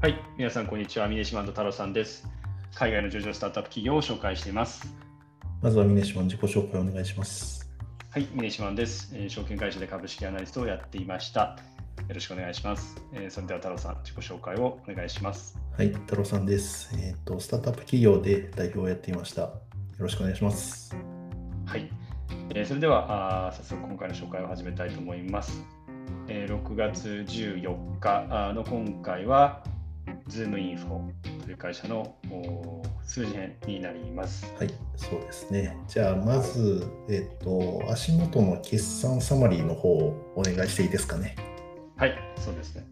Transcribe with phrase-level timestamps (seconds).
[0.00, 1.08] はい、皆さん、こんにちは。
[1.08, 2.26] ミネシマンド太郎さんです。
[2.74, 4.90] 海外の上場スタートアップ企業を紹介しています。
[5.60, 7.70] まずはミネシマン自己紹介お願いします。
[8.08, 11.58] はい、ミネシマンです、えー証券会社で株式アナリストをやっていました。
[12.08, 12.96] よろしくお願いします。
[13.12, 15.58] えーそれでは太郎さん、自己紹介をお願いします。
[15.76, 16.88] はい、太郎さんです。
[16.98, 19.42] えっ、と、スタートアップ企業で代表をやっていました。
[19.42, 19.52] よ
[19.98, 20.96] ろしくお願いします。
[21.66, 21.90] はい、
[22.54, 25.62] えーそれではあー早速今回の紹介を始めたいと思います。
[26.26, 29.62] えー6月14日の今回は、
[30.28, 31.10] ZoomInfo
[31.44, 32.16] という会社の
[33.04, 34.52] 数字編になります。
[34.58, 35.76] はい、そうですね。
[35.88, 41.36] じゃあ、まず、えっ、と、足元の決算サマリーの方をお願いしていいですかね。
[41.96, 42.84] はい、そうですね。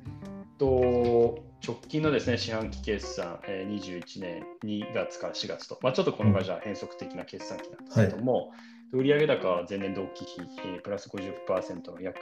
[0.59, 8.53] と直近のですね四半期決算、えー21年2月から4月と、まあ、ちょっとこの会社は変則的な決算期なんですけども、
[8.93, 12.19] 売上高は前年同期比、えープラス50%の約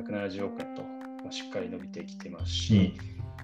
[0.00, 2.94] 170億円と、まあ、しっかり伸びてきてますし、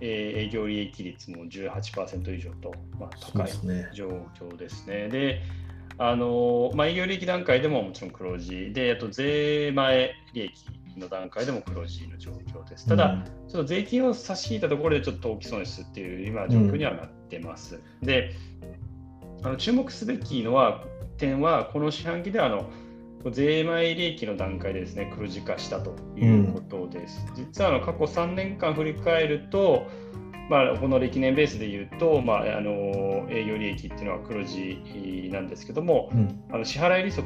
[0.00, 3.50] えー営業利益率も18%以上と、まあ、高い。
[3.94, 4.08] 状
[4.38, 5.08] 況ですね。
[5.08, 5.42] で、
[5.98, 10.52] あのまあ、営業利益段階でももちろん黒字で、あと税前利益
[10.96, 12.86] の段階でも黒字の状況です。
[12.86, 17.80] ただ、ちょっと税金を差し引いたところでちょっと大き損失っていう今状況にはなってます。
[18.02, 18.32] で、
[19.42, 20.84] あの注目すべきのは
[21.16, 22.70] 点は、この四半期ではあの
[23.30, 27.26] 税前利益の段階でですね黒字化したということです。
[27.34, 29.86] 実はあの過去3年間振り返ると、
[30.48, 37.22] まあ、この歴年ベースで言うと、まあ、あの営業利益っていうのは黒字なんですけども、うん、あの支払い利息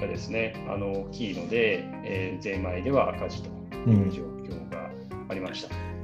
[0.00, 3.50] がですねあの大きいので、えー税前では赤字と
[3.88, 4.90] いう状況が
[5.28, 5.94] ありました。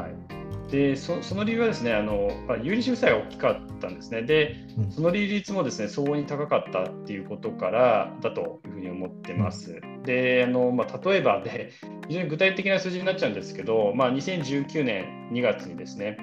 [0.00, 0.33] はい、
[0.74, 4.22] でそその理由はですねあの、まあ、有利子負債が大きかったんですね。
[4.22, 9.80] でうんその利率もですね相応に高かったっていうことからだというふうに思ってます。
[10.02, 11.70] であの、まあ、例えばで
[12.08, 16.16] 非常に具体的な数字になっちゃうんですけど、まあ、2019年2月にですね、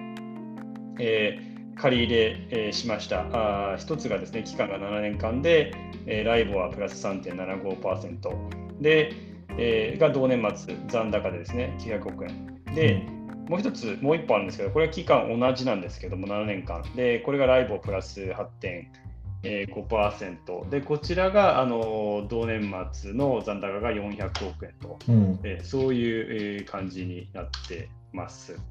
[0.99, 3.21] えー借り入れ、えーしました。
[3.31, 5.73] あー一つがですね、期間が7年間で、
[6.05, 9.13] えーライボはプラス3.75%で、
[9.57, 12.61] えーが同年末、残高でですね、900億円。
[12.75, 13.01] で、
[13.51, 16.83] もう一つ、もう一本あるんですけど、これは期間同じなんですけども、7年間。
[16.95, 18.21] で、これがライボプラス
[19.43, 20.69] 8.5%。
[20.69, 24.97] で、こちらが、あの同年末の残高が400億円と。
[25.09, 28.53] うん、えーそういう、えー感じになってます。
[28.53, 28.61] はい、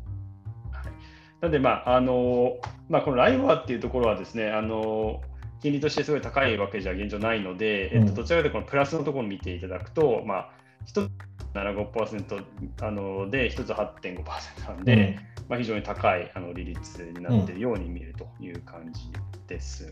[1.43, 2.57] なので、まああの
[2.89, 5.21] まあ、このライバーっていうところはですね、あの
[5.61, 10.51] 金利としてすごい高いわけじゃ現状ないので、えっと、うんどちらかというとこのプラスのところを見ていただくと、まあ、
[10.87, 11.11] 1つ
[11.55, 12.45] 75%
[12.83, 15.19] あので、1つ8.5%なんで、
[15.49, 19.01] まあ、非常に高いあの利率になっているように見えるという感じ
[19.47, 19.91] です。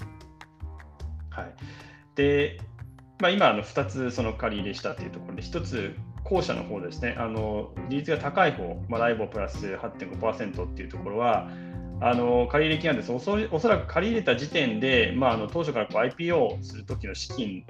[1.30, 1.54] はい、
[2.14, 2.60] で、
[3.20, 11.50] まあ、今あの2つその借り入れしたというところで、1つ後者の方ですね、あの利率が高い方、まあ、ライボプラス8.5%っていうところは、
[12.00, 13.12] あの借り入れ金なんです。
[13.12, 17.64] おそおそらく借り入れた時点で、まあ、あの当初からこう IPO をするときの資金、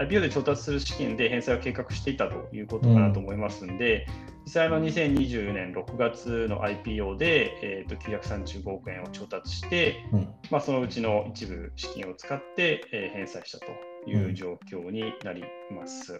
[0.00, 4.06] IPO で調達する資金で返済を計画していたということかなと思いますので、
[4.44, 16.18] 実際の2020年6月の IPO で、えー、と935億円を調達して、うん、まあ、そのうちの一部資金を使って、えー返済したという状況になります。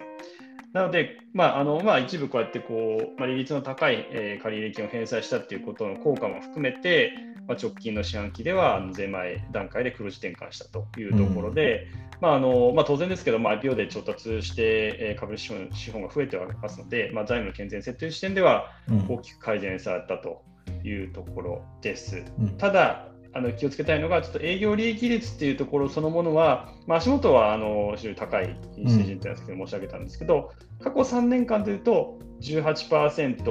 [0.72, 7.12] なので、まああのまあ、一部こうやってこう、まあ、利率の高い、えー借入金を返済したということの効果も含めて、
[7.48, 11.88] まあ、直近の四半期では税前段階で黒字転換したというところで、
[12.20, 20.42] まああのまあ、当然ですけど、まあ、IPO で調達して、えー株主資本資本が増えてはますので、まあ、財務の健全性という視点ではうん、大きく改善されたと
[20.84, 22.24] いうところです。
[22.38, 30.52] うん、ただあの気をつけたいのが、ちょっと営業利益率っていうところそのものは、まあ、足元はあの非常に高い水準というのは先ほど申し上げたんですけど、
[30.82, 33.44] 過去3年間というと18%、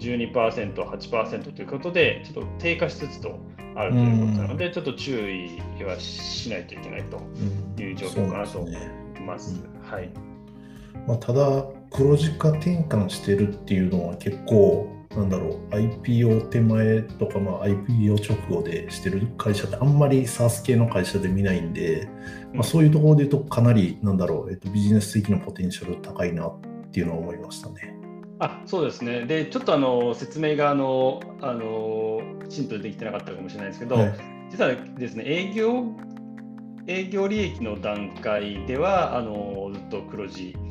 [0.00, 3.38] 12%、8%ということで、ちょっと低下しつつと
[3.76, 9.04] あるということなので、ちょっと注意はしないといけないとうんいう状況かなと思そうですね。
[9.18, 9.62] います。
[9.82, 10.10] はい。
[11.06, 22.08] まあ、ただ、黒字化転換してるっていうのは結構、なんだろう、IPO 手前とか、まあ、IPO 直後でしてる会社ってあんまり SARS 系の会社で見ないんで、
[22.52, 27.94] まあ、そういうところで言うとかなり、なんだろう、えっと、ビジネス的なポテンシャル高いなっていうのは思いましたね。
[28.40, 34.14] あそうですね、でちょっとあの説明があのあのきちんとできてなかったかもしれないですけど、はい。
[34.50, 35.84] 実はですね営業
[36.86, 40.63] 営業利益の段階ではあのずっと黒字うん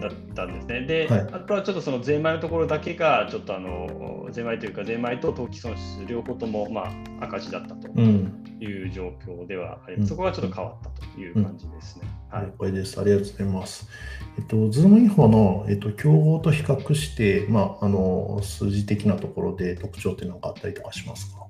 [0.00, 0.80] だったんですね。
[0.86, 6.82] で、はいあとはちょっとその税前のところだけが、ちょっとあの税前というか、税前と当期損失両方とも、ま
[7.20, 10.00] あ、赤字だったとうん、いう状況ではあります。
[10.00, 12.08] うんそこがちょっと変わったという感じですね。
[12.30, 13.00] はい了解です。
[13.00, 13.88] ありがとうございます。
[14.38, 21.46] えっと、 ZoomInfo の、えっと、競合と比較して、まあ、あの、数字的なところで特徴って何かあったりとかしますか？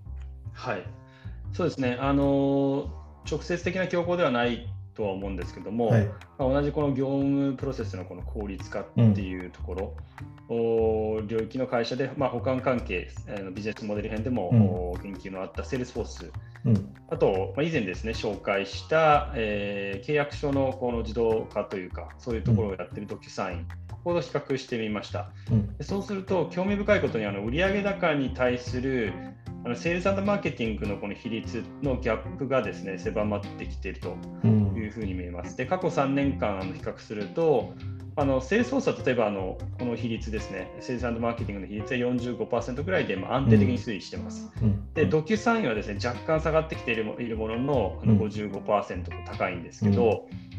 [0.52, 0.82] はい、
[1.52, 2.90] そうですね、あの
[3.30, 4.66] 直接的な競合ではない
[5.00, 6.04] とは思うんですけども、はい、
[6.38, 9.96] まあ、同じこの業務プロセスのこの効率化っていうところ、
[10.50, 16.30] うん、領域の会社で、まあ、補完関係、えー、ビジネスモデル編でも、うん、言及のあった Salesforce、
[16.66, 25.30] うん、あと、まあ、以前ですね、紹介した、えー、契約書のこの自動化というか、そういうところをやっている DocuSign、ここを比較してみました。
[25.80, 29.14] そうすると、興味深いことにあの売上高に対する
[29.64, 34.16] あのセールスマーケティングのこの比率のギャップがですね狭まってきていると
[34.76, 35.56] いうふうに見えます。
[35.56, 37.74] で過去3年間あの比較すると
[38.16, 44.50] あの Salesforce は例えばあのこの比率ですね、セールスマーケティングの比率は45%ぐらいで、まあ、安定的に推移しています。
[44.62, 50.49] うん、で、 DocuSign はですね若干下がってきているいるもののあの55%と高いんですけど、うん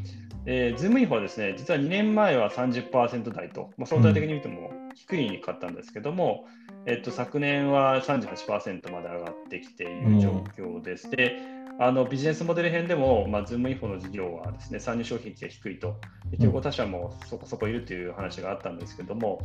[0.46, 6.46] えー、 ZoomInfo はですね、実は2年前は30%台と、まあ、相対的に見ても低いかったんですけども、
[6.86, 11.06] えっと、昨年は38%まで上がってきている状況です。
[11.06, 11.38] うん、で
[11.80, 15.96] あのビジネスモデル編でも、まあ、 ZoomInfo の事業はですね参入障壁が低いと、
[16.40, 19.40] 競合他社もそこそこいるという話があったんですけども、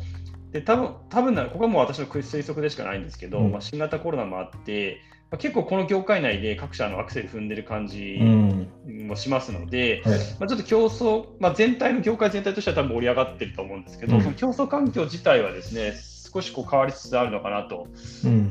[0.53, 5.01] で多分多分なここはもう私の推測でしかないんですけど、うん、まあ、新型コロナもあって、
[5.31, 8.19] まあ、結構この業界内で各社のアクセル踏んでる感じ
[8.87, 15.95] もしますので、うんはい、まあ、ちょっと競争、まあ、全体の業界全体としては多分盛り上がってると思うんですけど、うん、その競争環境自体はですね
[16.33, 17.87] 少しこう変わりつつあるのかなと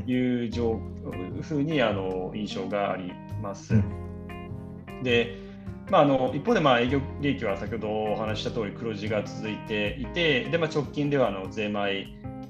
[0.08, 3.74] いう状、うん、ふうにあの印象があります。
[5.04, 5.45] で
[5.90, 12.08] まあ、あの一方でまあ営業利益は先ほどお話した通り黒字が続いていてで、まあ、直近ではあの税前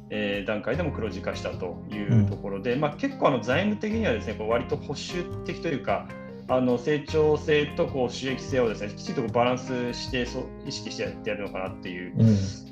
[0.09, 6.07] えー、段階でも黒字化したというところで、うん、まあ、結構あの財務的にはですねこう割と保守的というか
[6.47, 12.27] あの成長性とこう収益性をですねきちんとバランスしてそう意識してやってやるのかなっていう、うん、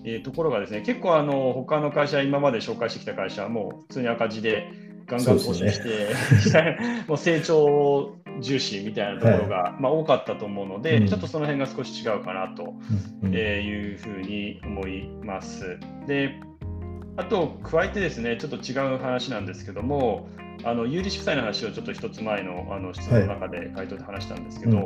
[0.05, 4.67] えー、ところがですね結構あの他の会社今まで紹介してきた会社はもう普通に赤字で
[5.07, 6.13] ガンガン更新して、
[6.53, 12.75] ね、 もう成長重視みたいなところが、はい、まあ、多かったと思うので、うん、ちょっとその辺が少し違うかなと
[13.27, 15.79] いうふうに思います。
[16.05, 16.39] で
[17.15, 20.27] あと加えてですねちょっと違う話なんですけども
[20.63, 24.85] あの有利子負債の話をちょっと一つ前のあの質問の中で回答で話したんですけど、はい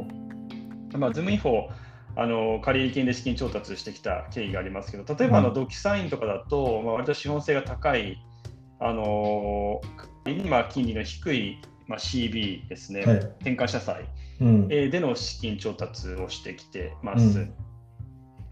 [0.94, 1.68] うん、まあ、 ZoomInfo
[2.18, 8.18] あの借入金で資金調達してきた経緯がありますけど例えばあの DocuSign とかだと、まあ、割と資本性が高い
[8.80, 9.82] あの
[10.26, 14.06] 今金利の低い、まあ、CB ですね、はい、転換社債、
[14.42, 17.40] うん、での資金調達をしてきてます。
[17.40, 17.54] うん、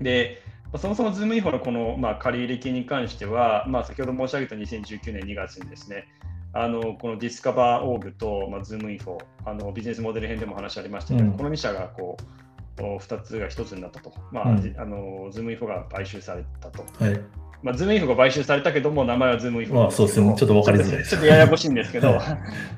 [0.02, 0.42] で
[0.78, 6.08] そもそも ZoomInfo のこの、まあ、借入金に関しては、まあ、先ほど申し上げた2019年2月にですね、
[6.54, 16.86] あのこの DiscoverOrg と、まあ、 ZoomInfo あのビジネスモデル編でも話ありましたけど、うん、この2社がこう2つが1つになったと、まあ、うん、あの ZoomInfo が買収されたと。
[17.04, 19.76] はいまあ、 ZoomInfo が買収されたけども、名前は ZoomInfo。
[19.82, 21.04] まあ、そうですね、ちょっと分かりづらい。
[21.06, 22.24] ちょっとややこしいんですけど、 は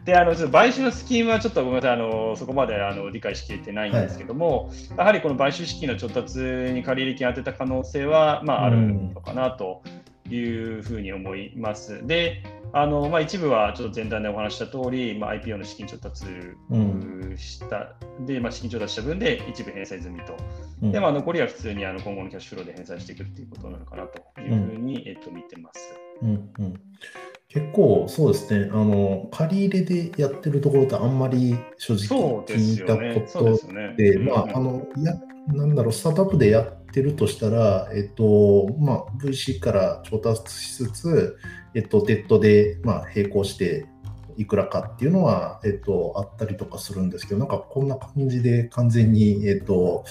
[0.03, 9.81] い、であの買収のスキームはちょっとごめんなさい、あのそこまであの理解しきれてないんですけども、はい、やはりこの買収資金の調達に借入金を当てた可能性は、まあ、あるのかなと
[10.35, 12.05] いうふうに思います。
[12.05, 12.43] で
[12.73, 16.25] あのまあ、一部はちょっと前段でお話した通り、まあ、IPO の資金調達
[17.37, 20.35] した、うん、で、まあ、資金調達した分で一部返済済みと、
[20.83, 25.93] うん、でまあ、残りは普通にあの今後のキャッシュフローで返済していくっていうことなのかなというふうに、うん、えっと、見てます。
[26.21, 26.81] うんうん。
[27.47, 35.13] 結構そうですね、あの借り入れでやってるところってあんまり正直聞いたことで、まあ、あのや
[35.47, 41.37] なんだろう、スタートアップでやってるとしたら、えっとまあ、VC から調達しつつ、
[41.75, 43.85] えっと、デッドで、まあ、並行して
[44.35, 50.05] いくらかっていうのは、えっと、あったりとかするんですけど、なんかこんな感じで完全に、えっと、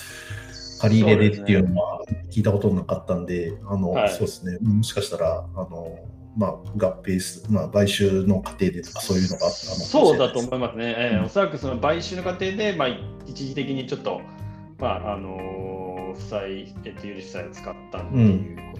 [0.81, 5.99] 借り入れでっていうのは聞いたことなかったんで、あの、はい、そうですね、もしかしたら、あの、
[6.37, 12.88] まあ、合併す、まあ、買収の過程でとか、そういうのがあったのそうだと思いますね、えー、うん、おそらくその買収の過程で、まあ、
[13.26, 14.21] 一時的にちょっと、
[14.78, 15.75] まああの
[16.16, 18.78] 負債、えっと、有利負債を使ったっていうこ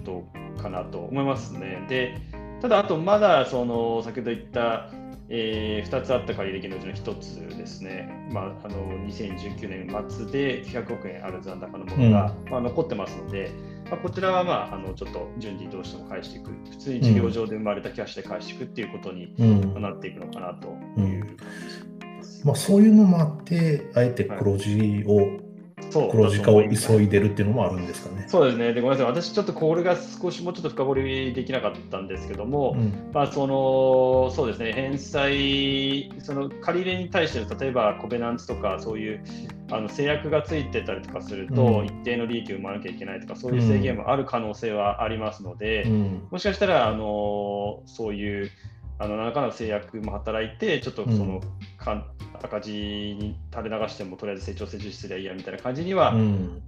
[0.57, 1.79] とかなと思いますね。
[1.83, 2.21] うん、で
[2.61, 4.91] ただ、あとまだその先ほど言った、
[5.29, 8.77] えー、2つあった借り入れのうちの1つですね、まあ、あの
[9.07, 13.51] 2019年末で900億円ある残高のものが、うん、まあ、残ってますので、
[13.91, 19.35] まあ、こちらは、まあ、あのちょっと順次どうしても返していく、普通に事業上で生まれたキャッシュで返していくっていうことに
[19.81, 20.69] なっていくのかなと
[21.01, 22.47] いう感じです。
[22.47, 25.46] まあ、そういうのもあって、あえて黒字を
[25.93, 28.25] 黒字化を急いでるっていうのもあるんですかね。
[28.29, 28.73] そうですね。
[28.73, 29.13] でごめんなさい。
[29.13, 34.73] 私ちょっとこれが少しもうちょっと深掘りできなかったんですけども、うん、まあそのそうですね。
[34.73, 39.25] 返済その借り入れに対して例えばコベナンツとかそういう
[39.71, 48.51] あの制約がついてたりとかすると、うん、一定の利益を生まなきゃいけないとかそういう制限もある可能性はありますので、うん、もしかしたらあのそういう
[48.99, 51.41] あの何らかの制約も働いて、ちょっとその、
[51.79, 52.05] かん
[52.43, 56.15] 赤字に垂れ流してもとりあえず成長成長すりゃいいやみたいな感じには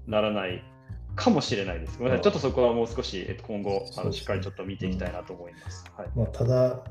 [0.07, 0.63] ならない
[1.15, 1.99] かもしれないです。
[1.99, 5.85] ごめんなさい、ちょっとそこはもう少し、えっと、今後あのしっかりちょっと見ていきたいなと思います。
[5.97, 6.85] はいまあ、ただ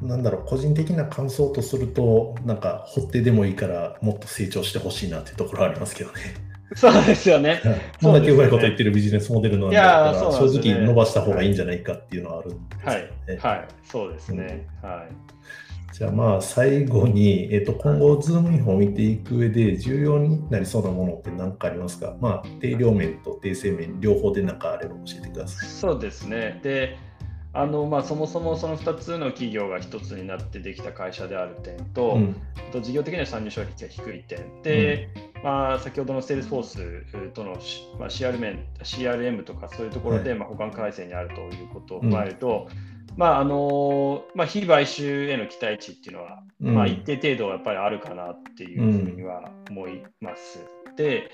[0.00, 6.51] なんだろう個人的な感想とするとなんか掘ってでもいいからもっと成長してほしいなっていうところはありますけどね。
[6.76, 7.60] そうですよね。
[8.02, 13.40] こんだけうまいこと言ってるビジネスモデルなんだから、正直伸ばした方がいいんじゃないかっていうのはあるんですよね。
[13.40, 14.66] はい、はい、そうですね。
[14.82, 15.08] うん、はい。
[15.92, 22.16] じゃあまあ最後に、えっと、今後、 ZoomInfo を見ていく上で重要になりそうなものって何かありますか？
[22.18, 25.68] まあ、定量面と定性面、両方で何かあれば教えてください。
[25.68, 26.60] そうですね。
[26.62, 26.96] で、
[27.54, 32.36] あのまあ、そもそもその2つの企業が1つになってできた会社である点と、うん、
[32.72, 37.50] と事業的な参入障壁が低い点で、うん、まあ、先ほどの Salesforce との、
[37.98, 50.64] まあ、CRM, CRM とかそういうところで、まあ、補完関係にあるということを踏まえると、うん、まああのまあ、被買収への期待値っていうのは、まあ、一定程度やっぱりあるかなっていうふうには思います。
[50.96, 51.30] で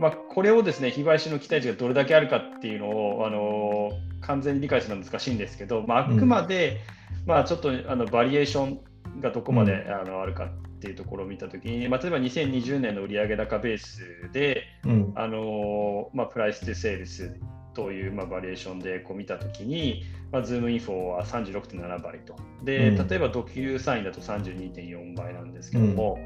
[0.00, 3.92] まあ、これをですね、被買収の期待値がどれだけあるかっていうのを、あの
[4.22, 6.80] 完全に理解するのは難しいんですけど、まあ、あくまで、
[7.22, 8.80] うん、まあ、ちょっとあのバリュエーション
[9.20, 10.48] がどこまで、うん、あのあるかっ
[10.80, 17.36] ていうところを見たときに、まあ、例えば2020年の売上高ベースで、うん、あのまあ、 price to sales
[17.74, 22.36] という、まあ、バリュエーションでこう見たときに、まあ、 ZoomInfo は36.7倍と。
[22.64, 26.18] で、例えば DocuSign だと32.4倍なんですけども、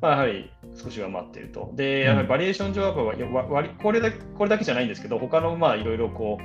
[0.00, 1.72] まあ、やはり少し上回っていると。
[1.74, 2.94] で、やはりバリュエーション上は
[3.46, 6.44] 割これだこれだけじゃないんですけど、他のまあいろいろこう、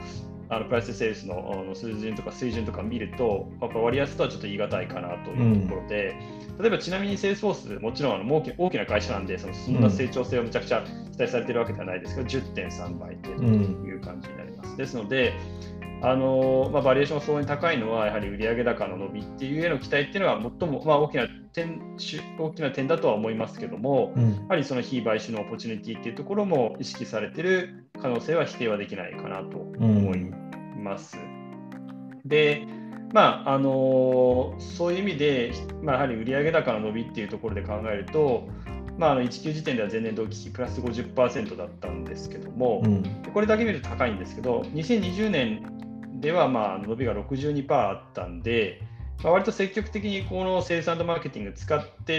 [0.50, 6.16] あの price sales の数字とか水準とか見ると、やっぱ割安とはちょっと言い難いかなというところで、
[6.58, 14.78] うん、例えばちなみに Salesforce、もちろんあの大き大きな会社なんでその、そんな成長性をむちゃくちゃ期待されているわけではないですけど、10.3倍という感じになります。
[14.78, 15.34] ですので、
[16.06, 21.80] あのまあ、バリュエーションが相応に高いのは、やはり売上高の伸びっていうへの期待っていうのは、最も、まあ、大きな点
[22.38, 30.26] 大きな点だとは思いますけども、うん、やはりその被買収の opportunity っていうところも意識されている可能性は否定はできないかなと思い
[30.78, 31.18] ます。
[31.18, 32.68] うん、で、
[33.14, 38.50] まああのそういう意味で、まあ、やはり売上高の伸びっていうところで考えると、
[38.98, 45.73] まあ、あの1級時点では前年同期比プラス50%だったんですけども、うん、これだけ見ると高いんですけど、2020年
[46.24, 48.82] ではまあ伸びが62%あったんで、
[49.22, 52.18] まあ、割と積極的にこのセールスマーケティング使って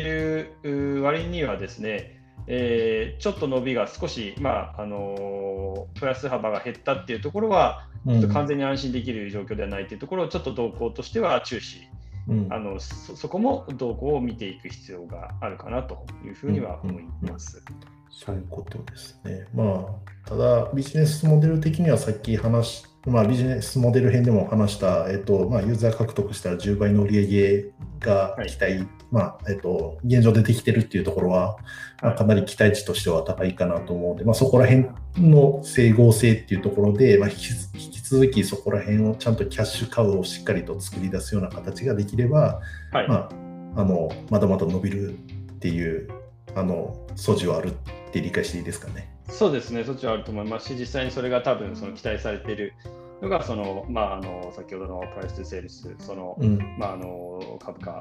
[0.63, 11.89] る割にはですね、えー、ちょっと伸びが少し、まああのー、プラス幅が減ったっていうところは、ちょっと完全に安心できる状況ではないというところを、ちょっと動向としては注視、
[12.29, 17.63] うん、あのそ、そこも動向を見ていく必要があるかなというふうには思います。
[17.67, 19.45] うんうんそういうことですね。
[19.53, 27.65] まあ、ただ、ビジネスモデル的にはさっき話まあ、ビジネスモデル編でも話した、えっとまあ、ユーザー獲得したら10倍の売り上げ
[28.01, 31.57] が期待、はい、まあえっと、現状でできてるっていうところは、
[32.03, 42.61] まあ、かなり期待値としては高いかなと思うので、まあ、そこら辺の整合性っていうところで、まあ、引き続きそこら辺をちゃんとキャッシュカウをしっかりと作り出すような形ができれば、
[42.93, 43.29] はい、ま
[43.77, 45.15] あ、あのまだまだ伸びるっ
[45.59, 46.09] ていう
[46.55, 49.14] あの素地はあるって理解していいですかね。
[49.29, 52.73] そうですね、そっちはあると思いますし、実際にそれが多分その期待されている
[53.21, 58.01] のが、そのまあ、あの先ほどのプライス・トセールス、その、うん、まあ、あの株価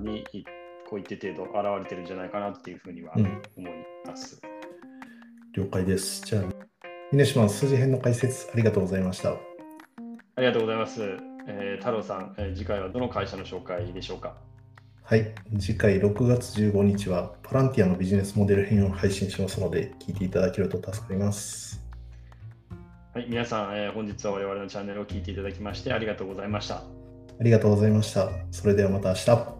[0.00, 0.24] に
[0.88, 3.72] こういった程度現れてるんじゃないかなっていうふうには思い
[4.06, 4.40] ます。
[4.42, 6.22] うん、了解です。
[6.26, 6.42] じゃあ、
[7.12, 9.30] 峰島数字編の解説ありがとうございました。
[9.30, 9.36] あ
[10.38, 11.00] りがとうございます。
[11.48, 14.36] えー、太郎さん、えー、次回はどの会社の紹介でしょうか？
[15.10, 21.82] はい、次回6月15日はパランティアのビジネスモデル編を配信しますので、聞いていただけると助かります。
[23.12, 26.76] はい、皆さん、えー、本日は我々のチャンネルを聞いていただきましてありがとうございました。
[26.76, 26.84] あ
[27.40, 28.30] りがとうございました。
[28.52, 29.59] それではまた明日。